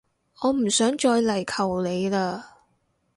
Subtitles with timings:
[0.41, 2.41] 我唔想再嚟求你喇